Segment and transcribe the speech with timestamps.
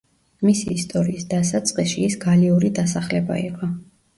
[0.47, 3.71] მისი ისტორიის დასაწყისში, ის გალიური დასახლება იყო.